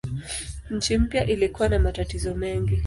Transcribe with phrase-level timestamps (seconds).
[0.69, 2.79] Nchi mpya ilikuwa na matatizo mengi.